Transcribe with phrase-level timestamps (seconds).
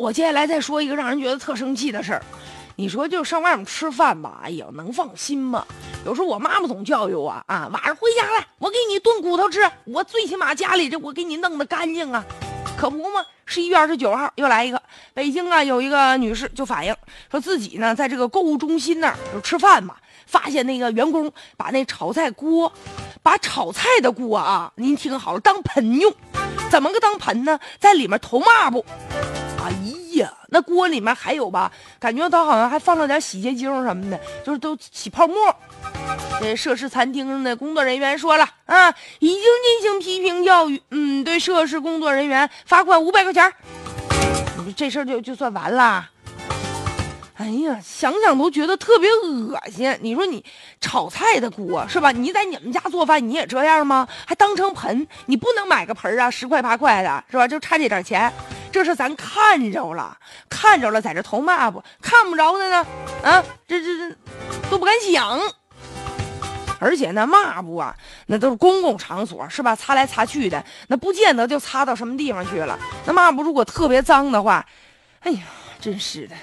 [0.00, 2.24] 我接下来再说一个让人觉得特生气的事儿。
[2.76, 5.66] 你说就上外面吃饭吧，哎呀，能放心吗？
[6.06, 9.60] 有时候我妈妈总教育我啊，晚上回家来，我给你炖骨头吃。
[9.84, 12.24] 我最起码家里这我给你弄得干净啊，
[12.78, 13.22] 可不嘛。
[13.44, 14.82] 十一月二十九号又来一个，
[15.12, 16.96] 北京啊有一个女士就反映
[17.30, 22.72] 说自己呢在这个购物中心那儿就吃饭嘛，发现那个员工把那炒菜锅，
[23.22, 26.10] 把炒菜的锅啊，您听好了，当盆用，
[26.70, 27.60] 怎么个当盆呢？
[27.78, 28.82] 在里面投抹布。
[29.70, 31.70] 哎呀，那锅里面还有吧？
[31.98, 35.34] 感觉他好像还放了点洗洁精什么的，就是都起泡沫。
[36.40, 43.52] 这涉事餐厅的工作人员说了啊，已经进行批评教育，嗯，对涉事工作人员罚款五百块钱。
[44.56, 46.10] 你说这事儿就就算完了？
[47.36, 49.96] 哎呀，想想都觉得特别恶心。
[50.02, 50.44] 你说你
[50.80, 52.10] 炒菜的锅是吧？
[52.12, 54.06] 你在你们家做饭你也这样吗？
[54.26, 55.06] 还当成盆？
[55.26, 57.46] 你不能买个盆啊，十块八块的是吧？
[57.48, 58.30] 就差这点钱。
[58.72, 60.16] 这是咱看着了，
[60.48, 62.86] 看着了，在这投抹布；看不着的呢，
[63.22, 64.16] 啊，这这这
[64.70, 65.40] 都不敢想。
[66.78, 67.94] 而且那抹布啊，
[68.26, 69.76] 那都是公共场所，是吧？
[69.76, 72.78] 擦来擦去的，那不见得就擦到什么地方去了。
[73.04, 74.64] 那抹布如果特别脏的话，
[75.20, 75.42] 哎呀，
[75.78, 76.34] 真是的。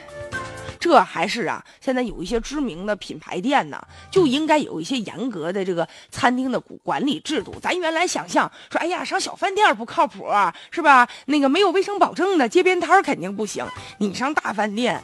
[0.79, 7.55] 这还是啊，现在有一些知名的品牌店呢，就应该有一些严格的这个餐厅的管理制度。
[7.61, 11.07] 咱原来想象说，哎呀，上小饭店不靠谱啊，是吧？
[11.25, 13.65] 那个没有卫生保证的街边摊肯定不行。
[13.97, 15.03] 你上大饭店，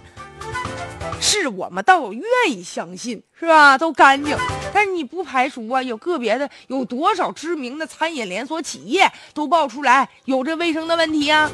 [1.20, 3.78] 是我们倒愿意相信，是吧？
[3.78, 4.38] 都干净。
[4.74, 11.50] 但是你不排除啊，有个别的，有多少知名的餐饮连锁企业都爆出来有这卫生的问题啊？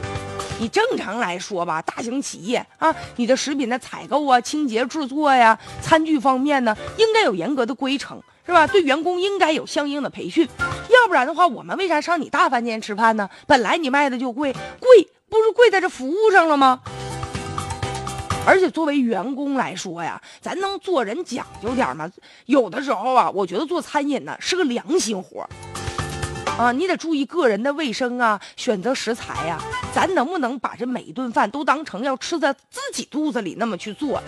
[0.59, 8.67] 你正常来说吧，大型企业啊，你的食品的采购啊、清洁制作呀、餐具方面呢，应该有严格的规程，是吧？
[8.67, 13.29] 对员工应该有相应的培训，要不然的话，我们为啥上你大饭店吃饭呢？
[13.47, 16.81] 本来你卖的就贵，贵不是贵在这服务上了吗？
[18.45, 22.09] 而且作为员工来说呀，咱能做人讲究点吗？
[22.47, 25.47] 有的时候啊，我觉得做餐饮呢是个良心活。
[26.59, 29.57] 啊，你得注意个人的卫生啊，选择食材呀。
[29.93, 34.21] 咱能不能把这每一顿饭都当成要吃在自己肚子里那么去做？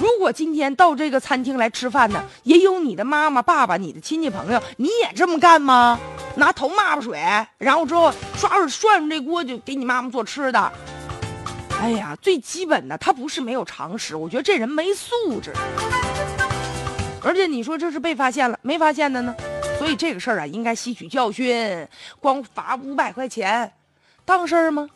[0.00, 5.98] 如果今天到这个餐厅来吃饭呢，也有你的妈妈、爸爸、你的亲戚朋友，你也这么干吗？
[6.36, 7.20] 拿头抹抹水，
[7.58, 10.72] 然后之后刷刷涮涮这锅就给你妈妈做吃的。
[11.80, 15.52] 哎呀，最基本的，他不是没有常识，我觉得这人没素质。
[17.24, 19.34] 而且你说这是被发现了，没发现的呢？
[19.86, 21.86] 所以这个事儿啊，应该吸取教训。
[22.18, 23.72] 光罚五百块钱，
[24.24, 24.90] 当事儿吗？